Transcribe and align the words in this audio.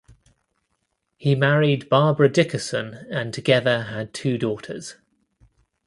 He 1.15 1.35
married 1.35 1.87
Barbara 1.87 2.27
Dickerson 2.27 2.95
and 3.11 3.31
together 3.31 3.83
had 3.83 4.15
two 4.15 4.39
daughters. 4.39 4.95